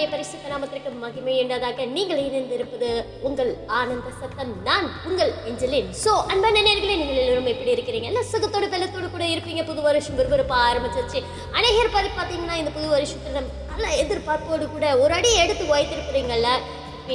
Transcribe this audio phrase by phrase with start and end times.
[0.00, 2.88] கர்த்தருடைய பரிசுத்த நாமத்திற்கு மகிமை என்றதாக நீங்கள் இணைந்திருப்பது
[3.26, 4.52] உங்கள் ஆனந்த சத்தம்.
[4.68, 8.08] நான் உங்கள் எஞ்சலின் சோ அன்பான நேர்களே நீங்கள் எல்லோரும் எப்படி இருக்கிறீங்க?
[8.10, 9.62] எல்லாம் சுகத்தோடு பெலத்தோடு கூட இருப்பீங்க.
[9.70, 11.20] புது வருஷம் விறுவிறுப்பாக ஆரம்பிச்சிருச்சு.
[11.58, 16.50] அநேகர் பாரு பார்த்தீங்கன்னா இந்த புது வருஷத்துல நல்ல எதிர்பார்ப்போடு கூட ஒரு அடி எடுத்து வைத்திருக்கிறீங்கல்ல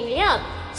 [0.02, 0.30] இல்லையா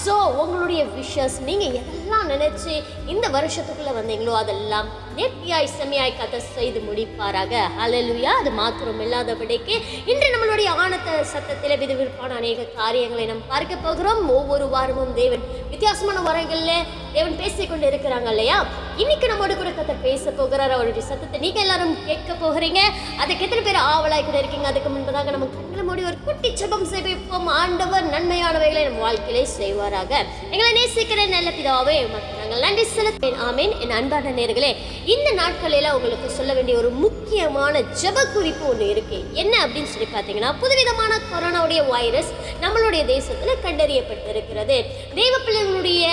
[0.04, 2.73] ஸோ உங்களுடைய விஷஸ் நீங்கள் எதெல்லாம் நினச்சி
[3.12, 4.88] இந்த வருஷத்துக்குள்ளே வந்தீங்களோ அதெல்லாம்
[5.19, 7.52] நேர்த்தியாய் செம்மையாய் கதை செய்து முடிப்பாராக.
[7.84, 9.75] அலலுயா அது மாத்திரம் இல்லாதபடிக்கு
[10.12, 14.20] இன்று நம்மளுடைய ஆனந்த சத்தத்தில் விதவிற்பான அநேக காரியங்களை நாம் பார்க்க போகிறோம்.
[14.39, 18.59] ஒவ்வொரு வாரமும் தேவன் வித்தியாசமான வரங்களில் தேவன் பேசிக்கொண்டு இருக்கிறாங்க இல்லையா?
[19.02, 20.75] இன்னைக்கு நம்மோட கூட கதை பேச போகிறார்.
[20.77, 22.80] அவருடைய சத்தத்தை நீங்கள் எல்லாரும் கேட்க போகிறீங்க.
[23.23, 24.69] அதுக்கு எத்தனை பேர் ஆவலாய் கூட இருக்கீங்க?
[24.73, 27.48] அதுக்கு முன்பதாக நம்ம கண்களை மூடி ஒரு குட்டி சபம் செய்வோம்.
[27.61, 30.12] ஆண்டவர் நன்மையானவைகளை நம் வாழ்க்கையிலே செய்வாராக.
[30.53, 33.73] எங்களை நேசிக்கிற நல்ல பிதாவே மக்கள் நாங்கள் நன்றி செலுத்தேன் ஆமேன்.
[33.84, 34.69] என் அன்பான நேர்களே
[35.05, 39.19] இந்த நாட்களில் உங்களுக்கு சொல்ல வேண்டிய ஒரு முக்கியமான ஜெப குறிப்பு ஒன்று இருக்கு.
[39.33, 42.30] என்ன அப்படின்னு சொல்லி பார்த்தீங்கன்னா புதுவிதமான கொரோனாவுடைய வைரஸ்
[42.61, 44.77] நம்மளுடைய தேசத்தில் கண்டறியப்பட்டிருக்கிறது.
[45.14, 46.05] தெய்வ பிள்ளைகளுடைய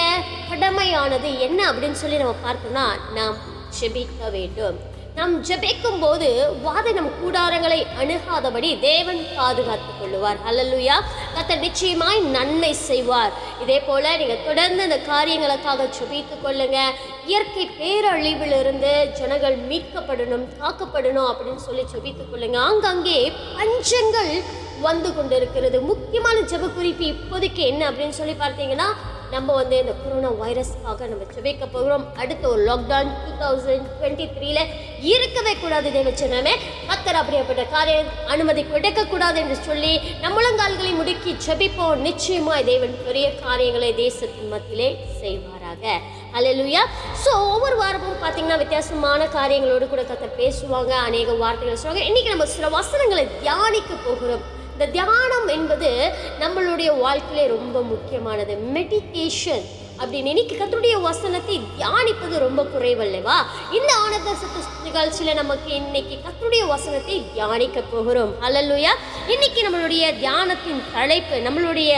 [0.54, 2.88] கடமையானது என்ன அப்படின்னு சொல்லி நம்ம பார்த்தோம்னா
[3.20, 3.38] நாம்
[3.82, 4.80] ஜெபிக்க வேண்டும்.
[5.18, 6.28] நாம் ஜெபிக்கும் போது
[6.66, 10.40] வாதை நம் கூடாரங்களை அணுகாதபடி தேவன் பாதுகாத்துக் கொள்ளுவார்.
[10.50, 10.96] அல்லலுயா
[11.36, 13.34] கத்த நிச்சயமாய் நன்மை செய்வார்.
[13.64, 16.80] இதே போல நீங்க தொடர்ந்து அந்த காரியங்களுக்காக ஜெபித்துக் கொள்ளுங்க.
[17.30, 22.60] இயற்கை பேரழிவிலிருந்து ஜனங்கள் மீட்கப்படணும் காக்கப்படணும் அப்படின்னு சொல்லி ஜெபித்துக் கொள்ளுங்க.
[22.68, 23.20] ஆங்காங்கே
[23.58, 24.34] பஞ்சங்கள்
[24.88, 25.80] வந்து கொண்டிருக்கிறது.
[25.92, 28.90] முக்கியமான ஜெப குறிப்பு இப்போதைக்கு என்ன அப்படின்னு சொல்லி பார்த்தீங்கன்னா
[29.34, 32.04] நம்ம வந்து இந்த கொரோனா வைரஸ்க்காக நம்ம ஜெபிக்க போகிறோம்.
[32.22, 34.60] அடுத்த ஒரு லாக்டவுன் டூ தௌசண்ட் டுவெண்ட்டி த்ரீல
[35.12, 36.54] இருக்கவே கூடாது தேவச்சனமே
[36.90, 39.94] கத்தர் அப்படிப்பட்ட காரியம் அனுமதி கொடுக்கக்கூடாது என்று சொல்லி
[40.26, 42.04] நம்மளங்கால்களை முடுக்கி ஜெபிப்போம்.
[42.08, 44.90] நிச்சயமாக தேவன் பெரிய காரியங்களை தேசத்தின் மத்தியிலே
[45.22, 45.84] செய்வாராக.
[46.38, 46.84] அல்லேலூயா
[47.24, 50.94] ஸோ ஒவ்வொரு வாரமும் பார்த்தீங்கன்னா வித்தியாசமான காரியங்களோடு கூட கத்தர் பேசுவாங்க.
[51.08, 54.46] அநேக வார்த்தைகள் சொல்லுவாங்க இன்றைக்கி நம்ம சில வசனங்களை தியானிக்க போகிறோம்.
[54.74, 55.90] இந்த தியானம் என்பது
[56.42, 58.54] நம்மளுடைய வாழ்க்கையிலே ரொம்ப முக்கியமானது.
[58.76, 59.66] மெடிடேஷன்
[60.00, 63.36] அப்படின்னு இன்னைக்கு கத்தருடைய வசனத்தை தியானிப்பது ரொம்ப குறைவல்லவா?
[63.78, 68.34] இந்த ஆனந்த சத்து நிகழ்ச்சியில் நமக்கு இன்னைக்கு கத்தருடைய வசனத்தை தியானிக்க போகிறோம்.
[68.46, 68.94] அல்லல்லுயா
[69.34, 71.92] இன்னைக்கு நம்மளுடைய தியானத்தின் தலைப்பு நம்மளுடைய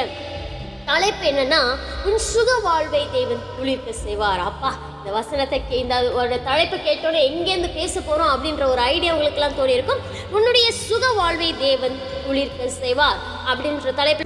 [0.90, 1.62] தலைப்பு என்னன்னா
[2.09, 4.44] உன் சுக வாழ்வை தேவன் துளிர்க்க செய்வார்.
[4.52, 4.74] அப்பா
[5.05, 10.01] இந்த வசனத்தை இந்த ஒரு தலைப்பு கேட்டோன்னே எங்கேருந்து பேச போகிறோம் அப்படின்ற ஒரு ஐடியா உங்களுக்குலாம் தோணி இருக்கும்
[10.31, 14.25] உன்னுடைய சுக வாழ்வை தேவன் குளிர்க்க செய்வார் அப்படின்ற தலைப்பு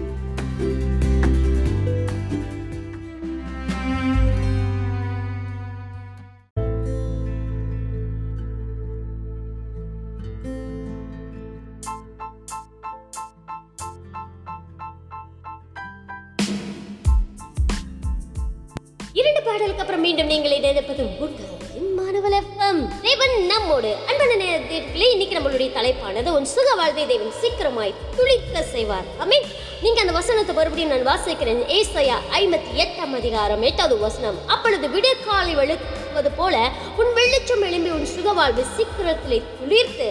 [19.49, 21.57] பாடலுக்கு அப்புறம் மீண்டும் நீங்கள் இணைப்பது உங்கள்
[21.97, 22.79] மாணவல் எஃப்எம்.
[23.01, 29.07] தேவன் நம்மோடு அன்பான நேரத்திலே இன்னைக்கு நம்மளுடைய தலைப்பானது உன் சுக வாழ்வை தேவன் சீக்கிரமாய் துளிக்க செய்வார்.
[29.19, 29.45] ஆமென்.
[29.81, 31.61] நீங்க அந்த வசனத்தை மறுபடியும் நான் வாசிக்கிறேன்.
[31.77, 34.37] ஏசையா ஐம்பத்தி எட்டாம் அதிகாரம் எட்டாவது வசனம்.
[34.47, 36.55] அப்பொழுது விடியற்காலை வெளுப்பது போல
[36.97, 40.09] உன் வெளிச்சம் எழும்பி உன் சுக வாழ்வை சீக்கிரத்தில் துளிர்த்து.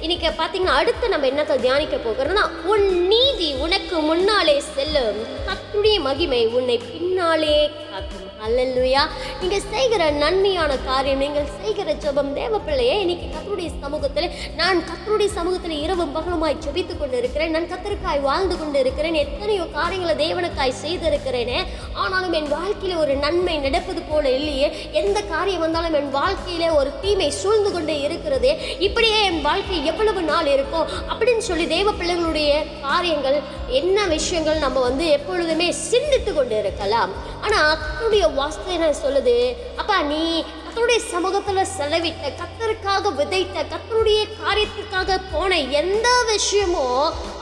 [0.00, 5.20] இன்னைக்கு பார்த்தீங்கன்னா அடுத்து நம்ம என்னத்தை தியானிக்க போகிறோம்னா உன் நீதி உனக்கு முன்னாலே செல்லும்.
[5.48, 8.29] கத்துடைய மகிமை உன்னை பின்னாலே காக்கும்.
[8.44, 9.02] அல்லா
[9.40, 15.74] நீங்கள் செய்கிற நன்மையான காரியம் நீங்கள் செய்கிற ஜெபம் தேவ பிள்ளையே இன்னைக்கு கத்தருடைய சமூகத்தில் நான் கத்தருடைய சமூகத்தில்
[15.84, 21.58] இரவும் பகலுமாய் ஜபித்து கொண்டு இருக்கிறேன் நான் கத்தருக்காய் வாழ்ந்து கொண்டு இருக்கிறேன் எத்தனையோ காரியங்களை தேவனுக்காய் செய்திருக்கிறேனே.
[21.92, 24.70] ஆனாலும் என் வாழ்க்கையில் ஒரு நன்மை நடப்பது போல இல்லையே.
[24.92, 28.76] எந்த காரியம் வந்தாலும் என் வாழ்க்கையில ஒரு தீமை சூழ்ந்து கொண்டே இருக்கிறதே.
[28.78, 30.88] இப்படியே என் வாழ்க்கை எவ்வளவு நாள் இருக்கும்?
[31.10, 33.38] அப்படின்னு சொல்லி தேவ பிள்ளைகளுடைய காரியங்கள்
[33.80, 39.36] என்ன விஷயங்கள் நம்ம வந்து எப்பொழுதுமே சிந்தித்து கொண்டு இருக்கலாம் ஆனால் அத்தனுடைய வாஸ்து என்ன சொல்லுது
[39.76, 40.24] அப்பா நீ
[40.64, 46.84] கத்தருடைய சமூகத்தில் செலவிட்ட கத்தருக்காக விதைத்த கத்தருடைய காரியத்துக்காக போன எந்த விஷயமோ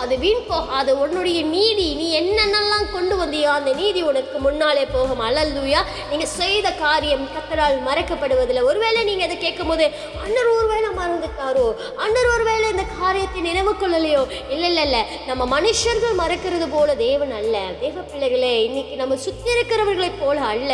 [0.02, 1.88] அது வீண் போகாது உன்னுடைய நீதி.
[2.00, 5.20] நீ என்னென்னலாம் கொண்டு வந்தியோ அந்த நீதி உனக்கு முன்னாலே போகும்.
[5.20, 5.80] அல்லல்லுயா.
[6.10, 8.62] நீங்கள் செய்த காரியம் கத்தரால் மறைக்கப்படுவதில்லை.
[8.62, 9.84] ஒருவேளை நீங்கள் அதை கேட்கும்போது
[10.24, 11.66] அண்ணர் ஒருவேளை மறந்துட்டாரோ?
[11.96, 14.22] அண்ணர் ஒருவேளை இந்த காரியத்தை நினைவு கொள்ளலையோ?
[14.54, 15.02] இல்லை இல்லை இல்லை.
[15.26, 17.58] நம்ம மனுஷர்கள் மறக்கிறது போல தேவன் அல்ல.
[17.80, 20.72] தேவ பிள்ளைகளே இன்னைக்கு நம்ம சுற்றி இருக்கிறவர்களைப் போல அல்ல.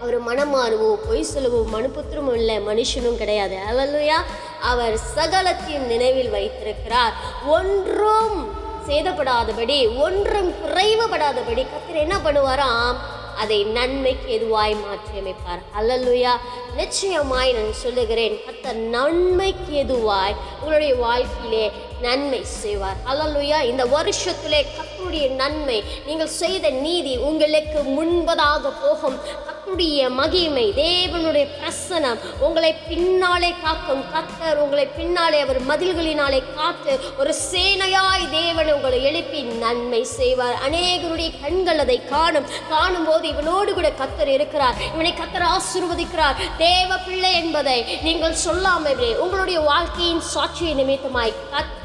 [0.00, 3.56] அவர் மனம் மாறுவோ பொய் சொல்லவோ மனுபுத்திரமும் இல்லை மனுஷனும் கிடையாது.
[3.70, 4.18] அவல்லையா
[4.60, 7.14] அவர் சகலத்தையும் நினைவில் வைத்திருக்கிறார்.
[7.46, 12.96] ஒன்றும் சேதப்படாதபடி ஒன்றும் குறைவுபடாதபடி கத்திர என்ன பண்ணுவாராம்?
[13.42, 15.62] அதை நன்மைக்கு எதுவாய் மாற்றியமைப்பார்.
[15.78, 16.32] அல்லல்லுயா
[16.76, 21.66] நிச்சயமாய் நான் சொல்லுகிறேன் கத்தர் நன்மைக்கு எதுவாய் உங்களுடைய வாழ்க்கையிலே
[22.00, 22.98] நன்மை செய்வார்.
[23.10, 29.18] அல்லல்லுயா இந்த வருஷத்திலே கத்தருடைய நன்மை நீங்கள் செய்த நீதி உங்களுக்கு முன்பதாக போகும்.
[29.66, 34.02] கர்த்தருடைய மகிமை தேவனுடைய பிரசனம் உங்களை பின்னாலே காக்கும்.
[34.12, 40.58] கர்த்தர் உங்களை பின்னாலே அவர் மதில்களினாலே காத்து ஒரு சேனையாய் தேவன் உங்களை எழுப்பி நன்மை செய்வார்.
[40.66, 42.46] அநேகருடைய கண்கள் அதை காணும்.
[42.68, 44.78] காணும் போது இவனோடு கூட கத்தர் இருக்கிறார்.
[44.94, 46.38] இவனை கத்தர் ஆசிர்வதிக்கிறார்.
[46.58, 51.36] தேவ பிள்ளை என்பதை நீங்கள் சொல்லாமலே உங்களுடைய வாழ்க்கையின் சாட்சியை நிமித்தமாய்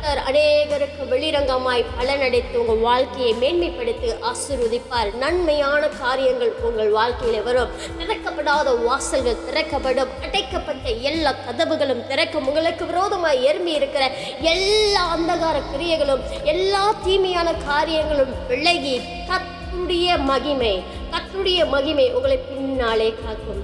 [0.02, 5.10] கர்த்தர் அநேகருக்கு வெளிரங்கமாய் பலனடைத்து உங்கள் வாழ்க்கையை மேன்மைப்படுத்தி ஆசீர்வதிப்பார்.
[5.24, 7.74] நன்மையான காரியங்கள் உங்கள் வாழ்க்கையில் வரும்.
[8.00, 10.14] திறக்கப்படாத வாசல்கள் திறக்கப்படும்.
[10.24, 12.48] அடைக்கப்பட்ட எல்லா கதவுகளும் திறக்கும்.
[12.48, 14.06] உங்களுக்கு விரோதமாக எருமி இருக்கிற
[14.54, 16.24] எல்லா அந்தகார கிரியைகளும்
[16.54, 18.98] எல்லா தீமையான காரியங்களும் விலகி
[19.30, 20.74] கத்துடைய மகிமை
[21.14, 23.64] கத்துடைய மகிமை உங்களை பின்னாலே காக்கும்.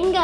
[0.00, 0.18] எங்க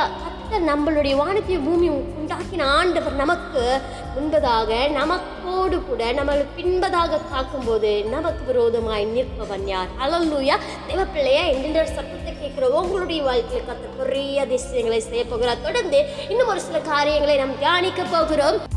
[0.61, 3.81] நம்மளுடைய வானத்தையும் பூமி உண்டாக்கின ஆண்டவர் நமக்கு
[4.17, 9.89] முன்பதாக நமக்கோடு கூட நம்மளை பின்பதாக காக்கும்போது நமக்கு விரோதமாய் நிற்பவன் யார்?
[10.01, 10.57] அலல்லூயா
[10.89, 15.63] தேவப்பிள்ளையா என்கின்ற சத்தத்தை கேட்கிற உங்களுடைய வாழ்க்கையில் கத்த பெரிய அதிசயங்களை செய்ய போகிறார்.
[15.63, 18.72] தொடர்ந்து இன்னும் ஒரு சில காரியங்களை நாம் தியானிக்க போகிறோம்.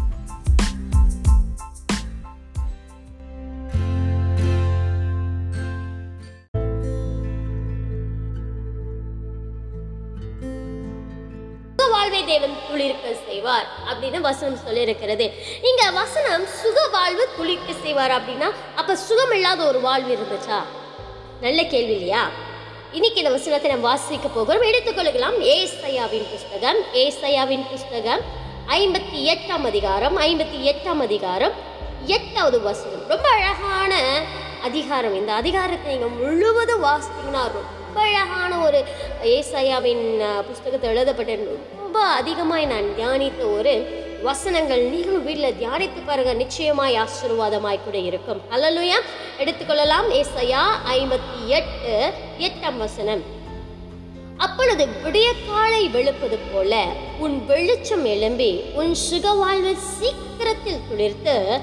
[13.46, 15.26] செய்வார் அப்படின்னு வசனம் சொல்லியிருக்கிறது.
[15.70, 18.48] இங்கே வசனம் சுக வாழ்வு துளிர்க்க செய்வார் அப்படின்னா
[18.80, 20.60] அப்போ சுகம் இல்லாத ஒரு வாழ்வு இருந்துச்சா?
[21.46, 22.24] நல்ல கேள்வி இல்லையா?
[22.98, 24.66] இன்னைக்கு இந்த வசனத்தை நம்ம வாசிக்க போகிறோம்.
[24.70, 26.80] எடுத்துக்கொள்ளலாம் ஏசையாவின் புஸ்தகம்.
[27.04, 28.24] ஏசையாவின் புஸ்தகம்
[28.80, 31.56] ஐம்பத்தி எட்டாம் அதிகாரம் ஐம்பத்தி எட்டாம் அதிகாரம்
[32.18, 33.06] எட்டாவது வசனம்.
[33.14, 33.94] ரொம்ப அழகான
[34.70, 38.82] அதிகாரம் இந்த அதிகாரத்தை நீங்கள் முழுவதும் வாசித்தீங்கன்னா ரொம்ப அழகான ஒரு
[39.38, 40.06] ஏசையாவின்
[40.50, 41.32] புஸ்தகத்தை எழுதப்பட்ட
[41.96, 46.34] ரொம்ப அதிகமாய் நான் தியானித்த ஒரு வசனங்கள் நீங்களும் வீட்டில் தியானித்து பாருங்க.
[46.34, 48.42] நிச்சயமாய் ஆசீர்வாதமாய் கூட இருக்கும்.
[48.52, 49.00] அல்லலுயா.
[49.40, 50.10] எடுத்துக்கொள்ளலாம்.
[50.10, 50.62] ஏசையா
[50.92, 53.24] ஐம்பத்தி எட்டு எட்டாம் வசனம்.
[54.38, 56.86] அப்பொழுது விடியற்காலை வெளுப்பது போல
[57.20, 61.60] உன் வெளிச்சம் எழும்பி உன் சுக வாழ்வு சீக்கிரத்தில் துளிர்த்து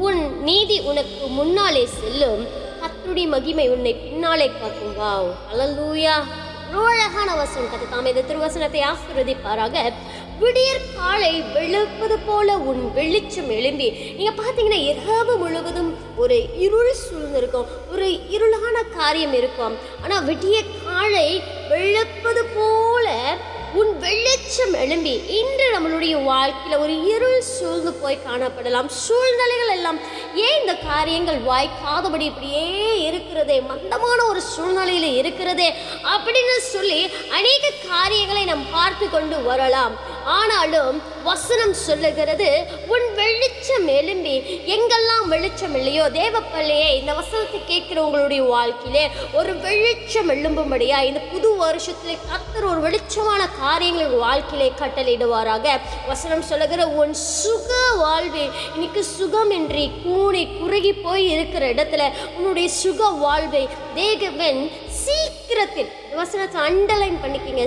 [0.00, 2.46] உன்- நீதி உனக்கு முன்னாலே செல்லும்.
[2.80, 4.98] கத்துடி மகிமை உன்னை பின்னாலே காக்கும்.
[4.98, 5.58] வாவ்.
[5.58, 6.24] அல்லூயா
[6.72, 9.92] அழகான வசனம் கத்து இந்த திருவசனத்தை ஆசிர்வதிப்பாராக.
[10.38, 13.90] விடியற் காலை வெளுப்பது போல உன் வெளிச்சம் எழும்பி.
[13.90, 19.76] நீங்க பார்த்தீங்கன்னா இரவு முழுவதும் ஒரு இருள் சூழ்ந்திருக்கும் ஒரு இருளான காரியம் இருக்கும்.
[20.02, 23.36] ஆனா விடிய காலை வெளுப்பது போல
[23.78, 28.86] உன் வெளிச்சம் எழும்பி இன்று நம்மளுடைய வாழ்க்கையில் ஒரு இருள் சூழ்ந்து போய் காணப்படலாம்.
[28.86, 29.98] சூழ்நிலைகள் எல்லாம்
[30.34, 32.64] ஏன் இந்த காரியங்கள் வாய்க்காதபடி இப்படியே
[33.02, 33.60] இருக்கிறதே?
[33.60, 35.68] மந்தமான ஒரு சூழ்நிலையில் இருக்கிறதே
[36.14, 37.00] அப்படின்னு சொல்லி
[37.30, 40.09] அநேக காரியங்களை நாம் பார்த்து கொண்டு வரலாம்.
[40.24, 44.36] ஆனாலும் வசனம் சொல்லுகிறது உன் வெளிச்சம் எழும்பி
[44.66, 52.18] எங்கெல்லாம் வெளிச்சம் இல்லையோ தேவப்பள்ளியே இந்த வசனத்தை கேட்கிற உங்களுடைய வாழ்க்கையிலே ஒரு வெளிச்சம் எழும்பும்படியா இந்த புது வருஷத்திலே
[52.30, 55.80] கத்தர் ஒரு வெளிச்சமான காரியங்கள் உங்கள் வாழ்க்கையிலே கட்டளையிடுவாராக.
[56.06, 63.68] வசனம் சொல்லுகிற உன் சுக வாழ்வில் இன்னைக்கு சுகமின்றி கூணி குறுகி போய் இருக்கிற இடத்துல உன்னுடைய சுக வாழ்வை
[63.94, 64.70] தேகவன்
[65.04, 67.66] சீக்கிரத்தில் வசனத்தை அண்டர்லைன் பண்ணிக்கிங்க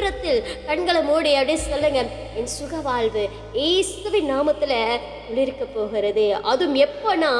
[0.00, 2.02] சீக்கிரத்தில் கண்களை மூடி அப்படியே சொல்லுங்க.
[2.38, 3.22] என் சுக வாழ்வு
[3.64, 4.78] ஏசுவின் நாமத்தில்
[5.26, 6.24] குளிர்க்க போகிறது.
[6.50, 7.30] அதுவும் எப்போனா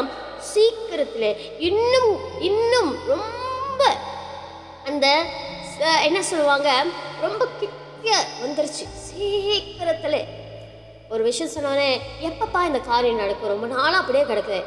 [0.49, 1.31] சீக்கிரத்தில்
[1.69, 2.11] இன்னும்
[2.49, 3.85] இன்னும் ரொம்ப
[4.89, 5.07] அந்த
[6.09, 6.71] என்ன சொல்லுவாங்க?
[7.25, 8.11] ரொம்ப கிட்ட
[8.43, 8.85] வந்துருச்சு.
[9.07, 10.21] சீக்கிரத்தில்.
[11.13, 11.91] ஒரு விஷயம் சொன்னோன்னே
[12.29, 13.55] எப்பப்பா இந்த காரியம் நடக்கும்?
[13.55, 14.61] ரொம்ப நாளாக அப்படியே கிடக்குது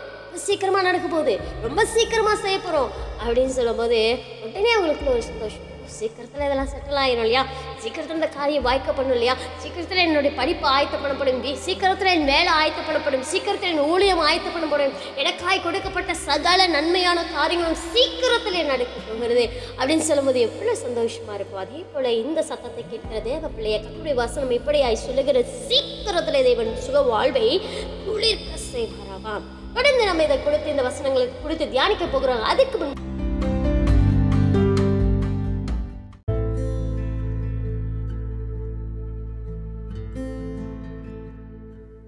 [0.47, 1.35] சீக்கிரமாக நடக்க போகுது.
[1.67, 2.91] ரொம்ப சீக்கிரமாக செய்ய போகிறோம்
[3.25, 4.01] அப்படின்னு சொல்லும்போது
[4.47, 5.69] உடனே அவங்களுக்குள்ள ஒரு சந்தோஷம்.
[5.85, 7.45] சீக்கிரத்தில் இதெல்லாம் செட்டில் ஆகிடும் இல்லையா?
[7.77, 9.35] சீக்கிரத்தில் இந்த காரியம் வாய்க்க பண்ணும் இல்லையா?
[9.57, 16.13] சீக்கிரத்தில் என்னுடைய படிப்பு ஆயத்தப்படப்படும் வி- சீக்கிரத்தில் என் வேலை ஆயத்தப்படப்படும் சீக்கிரத்தில் என் ஊழியம் ஆயத்தப்படப்படும் எனக்காய் கொடுக்கப்பட்ட
[16.13, 19.49] சகல நன்மையான காரியங்களும் சீக்கிரத்தில் நடக்க போகிறது.
[19.77, 21.59] அப்படின்னு சொல்லும்போது எவ்வளோ சந்தோஷமாக இருக்கும்.
[21.59, 27.61] அதே போல் இந்த சத்தத்தை கேட்கிற தேவ பிள்ளைய கத்துடைய வசனம் இப்படியாய் சொல்லுகிற சீக்கிரத்தில் தேவன் சுக வாழ்வை
[28.05, 29.41] குளிர்க்க செய்வாராவாம்
[29.73, 32.43] தொடர்ந்து நம்ம இதை கொடுத்து இந்த வசனங்களை கொடுத்து தியானிக்க போகிறோம்.
[32.43, 33.12] அதுக்கு முன்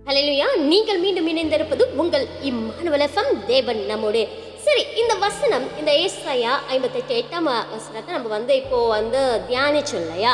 [0.08, 0.48] ஹalleluya.
[0.72, 4.28] நீங்கள் மீண்டும் இணைந்திருப்பது உங்கள் இம்மானுவல் தேவன் நம்மோடு.
[4.66, 10.34] சரி இந்த வசனம் இந்த ஏசாயா ஐம்பத்தெட்டு எட்டாம் வசனத்தை நம்ம வந்து இப்போ வந்து தியானிச்சோம் இல்லையா?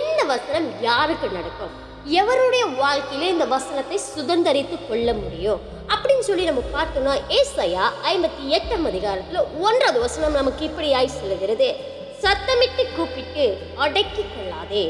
[0.00, 1.72] இந்த வசனம் யாருக்கு நடக்கும்?
[2.20, 5.60] எவருடைய வாழ்க்கையில இந்த வசனத்தை சுதந்தரித்து கொள்ள முடியும்?
[5.92, 11.70] அப்படின்னு சொல்லி நம்ம பார்த்தோம்னா ஏசாயா ஐம்பத்தி எட்டாம் அதிகாரத்தில் ஒன்றாவது வசனம் நமக்கு இப்படியாய் சொல்லுகிறது.
[12.22, 13.44] சத்தமிட்டு கூப்பிட்டு
[13.84, 14.82] அடக்கிக் கொள்ளாதே.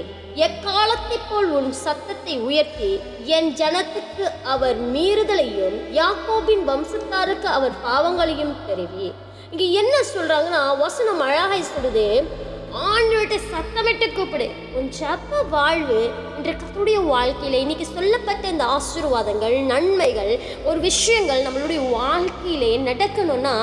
[0.46, 2.90] எக்காலத்தைப் போல் உன் சத்தத்தை உயர்த்தி
[3.36, 4.24] என் ஜனத்துக்கு
[4.54, 9.08] அவர் மீறுதலையும் யாக்கோபின் வம்சத்தாருக்கு அவர் பாவங்களையும் தெரிவி.
[9.50, 12.06] இங்கே என்ன சொல்கிறாங்கன்னா வசனம் அழகாய் சொல்லுது.
[12.88, 14.48] ஆண்டவர்கிட்ட சத்தமிட்டு கூப்பிடு.
[14.78, 16.00] உன் ஜப்ப வாழ்வு
[16.36, 20.32] இன்று கத்துடைய வாழ்க்கையில் இன்றைக்கி சொல்லப்பட்ட இந்த ஆசீர்வாதங்கள் நன்மைகள்
[20.68, 23.56] ஒரு விஷயங்கள் நம்மளுடைய வாழ்க்கையிலே நடக்கணும்னா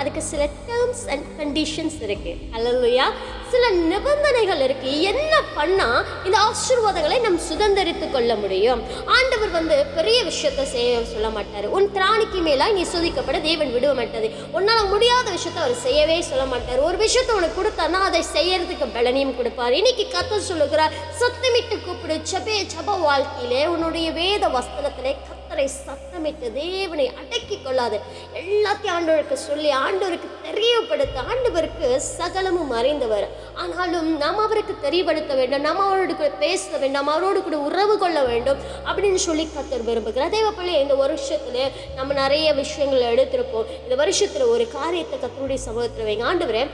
[0.00, 0.42] அதுக்கு சில
[0.86, 2.32] டேர்ம்ஸ் அண்ட் கண்டிஷன்ஸ் இருக்கு.
[2.56, 3.06] அல்லையா
[3.52, 4.90] சில நிபந்தனைகள் இருக்கு.
[5.10, 5.86] என்ன பண்ணா
[6.26, 8.80] இந்த ஆசீர்வாதங்களை நம் சுதந்திரித்து கொள்ள முடியும்?
[9.16, 11.68] ஆண்டவர் வந்து பெரிய விஷயத்தை செய்ய சொல்ல மாட்டாரு.
[11.76, 16.82] உன் திராணிக்கு மேல நீ சுதிக்கப்பட தேவன் விடுவ மாட்டாது உன்னால முடியாத விஷயத்தை அவர் செய்யவே சொல்ல மாட்டார்.
[16.88, 19.78] ஒரு விஷயத்தை உனக்கு கொடுத்தானா அதை செய்யறதுக்கு பலனையும் கொடுப்பார்.
[19.80, 22.16] இன்னைக்கு கத்த சொல்லுகிறார் சத்தமிட்டு கூப்பிடு.
[22.32, 27.98] செபே செப வாழ்க்கையிலே உன்னுடைய வேத வஸ்திரத்திலே கத்தரை சத்தமிட்டு தேவனை அடக்கி கொள்ளாது.
[28.42, 33.26] எல்லாத்தையும் ஆண்டவருக்கு சொல்லி ஆண்டவருக்கு தெரிய தெரியப்படுத்த ஆண்டவருக்கு சகலமும் அறிந்தவர்.
[33.54, 38.58] ஆனாலும் நாம் அவருக்கு தெரியப்படுத்த வேண்டும் நாம் அவரோடு கூட பேச வேண்டும் அவரோடு கூட உறவு கொள்ள வேண்டும்
[38.88, 40.28] அப்படின்னு சொல்லி கத்தர் விரும்புகிறார்.
[40.30, 43.70] அதே போல இந்த வருஷத்துல நம்ம நிறைய விஷயங்களை எடுத்திருப்போம்.
[43.82, 46.26] இந்த வருஷத்தில் ஒரு காரியத்தை கத்தருடைய சமூகத்தில் வைங்க.
[46.32, 46.66] ஆண்டவரே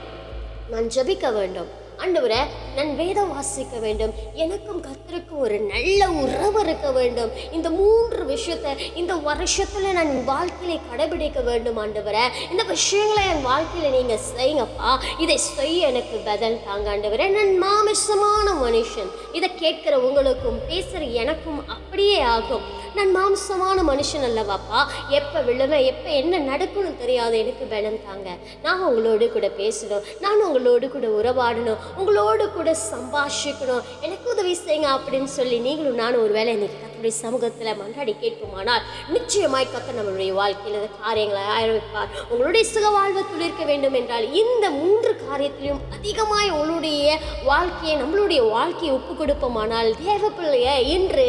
[0.73, 1.71] நான் ஜபிக்க வேண்டும்.
[2.01, 2.41] ஆண்டவரை
[2.75, 4.13] நான் வேதம் வாசிக்க வேண்டும்.
[4.43, 7.31] எனக்கும் கர்த்தருக்கும் ஒரு நல்ல உறவு இருக்க வேண்டும்.
[7.51, 8.71] இந்த மூன்று விஷயத்தை
[9.01, 12.25] இந்த வருஷத்தில் நான் வாழ்க்கையில கடைபிடிக்க வேண்டும் ஆண்டவரை.
[12.51, 14.91] இந்த விஷயங்களை என் வாழ்க்கையில் நீங்கள் செய்யுங்கப்பா.
[15.17, 17.27] இதை செய்ய எனக்கு பதில் தாங்க ஆண்டவரை.
[17.37, 19.11] நான் மாமிசமான மனுஷன்.
[19.39, 22.65] இதை கேட்குற உங்களுக்கும் பேசுகிற எனக்கும் அப்படியே ஆகும்.
[22.97, 24.79] நான் மாம்சமான மனுஷன் அல்லவாப்பா.
[25.19, 28.29] எப்போ விழுவேன் எப்போ என்ன நடக்கணும் தெரியாது எனக்கு பலம் தாங்க.
[28.63, 30.03] நான் உங்களோடு கூட பேசணும்.
[30.19, 31.82] நான் உங்களோடு கூட உறவாடணும்.
[31.99, 33.83] உங்களோடு கூட சம்பாஷிக்கணும்.
[34.05, 38.83] எனக்கு உதவி செய்யுங்க அப்படின்னு சொல்லி நீங்களும் நானும் ஒரு வேலை இன்னைக்கு கத்தருடைய சமூகத்தில் மன்றாடி கேட்போமானால்
[39.15, 42.11] நிச்சயமாய் கத்த நம்மளுடைய வாழ்க்கையில் காரியங்களை ஆரம்பிப்பார்.
[42.31, 47.19] உங்களுடைய சுக வாழ்வு துளிர்க்க வேண்டும் என்றால் இந்த மூன்று காரியத்திலும் அதிகமாய் உங்களுடைய
[47.51, 51.27] வாழ்க்கையை நம்மளுடைய வாழ்க்கையை ஒப்பு கொடுப்போமானால் தேவ பிள்ளைய இன்று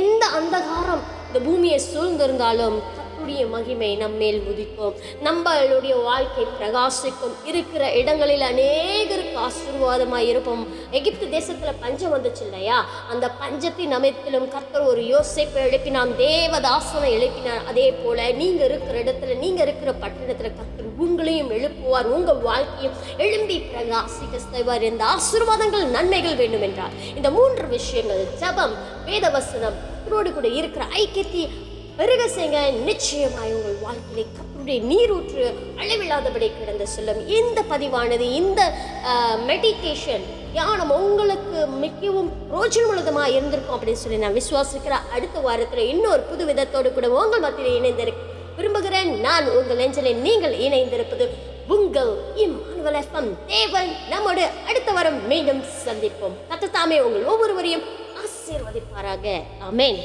[0.00, 2.76] எந்த அந்தகாரம் இந்த பூமியை சூழ்ந்திருந்தாலும்
[3.22, 4.94] கர்த்தருடைய மகிமை நம்மேல் உதிக்கும்.
[5.26, 7.34] நம்மளுடைய வாழ்க்கை பிரகாசிக்கும்.
[7.50, 10.64] இருக்கிற இடங்களில் அநேகருக்கு ஆசீர்வாதமாக இருப்போம்.
[10.98, 12.78] எகிப்து தேசத்தில் பஞ்சம் வந்துச்சு இல்லையா?
[13.12, 17.62] அந்த பஞ்சத்தின் அமைப்பிலும் கர்த்தர் ஒரு யோசிப்பை எழுப்பினான் தேவதாசனை எழுப்பினார்.
[17.72, 22.10] அதே போல் நீங்கள் இருக்கிற இடத்துல நீங்கள் இருக்கிற பட்டணத்தில் கர்த்தர் உங்களையும் எழுப்புவார்.
[22.16, 24.88] உங்கள் வாழ்க்கையும் எழும்பி பிரகாசிக்க செய்வார்.
[24.92, 28.76] இந்த ஆசீர்வாதங்கள் நன்மைகள் வேண்டும் என்றார் இந்த மூன்று விஷயங்கள் ஜபம்
[29.06, 31.42] வேதவசனம் கர்த்தரோடு கூட இருக்கிற ஐக்கியத்தை
[31.96, 32.22] பெருக
[32.88, 35.42] நிச்சயமாய் உங்கள் வாழ்க்கையிலே கப்பருடைய நீரூற்று
[35.80, 37.20] அளவில்லாதபடி கிடந்து செல்லும்.
[37.38, 38.60] இந்த பதிவானது இந்த
[39.50, 40.24] மெடிடேஷன்
[40.58, 47.10] யானம் உங்களுக்கு மிகவும் பிரோஜனமுள்ளதுமாக இருந்திருக்கும் அப்படின்னு சொல்லி நான் விசுவாசிக்கிறேன் அடுத்த வாரத்தில் இன்னொரு புது விதத்தோடு கூட
[47.20, 49.10] உங்கள் மத்தியில் இணைந்திருக்க விரும்புகிறேன்.
[49.20, 51.26] நான் உங்கள் நெஞ்சலில் நீங்கள் இணைந்திருப்பது
[51.74, 52.12] உங்கள்
[52.44, 53.90] இம்மானுவல் எஃப்எம் தேவன்.
[54.12, 56.36] நம்மோடு அடுத்த வாரம் மீண்டும் சந்திப்போம்.
[56.50, 57.86] கத்தத்தாமே உங்கள் ஒவ்வொருவரையும்
[58.22, 59.26] ஆசீர்வதிப்பாராக.
[59.70, 60.00] அமேன்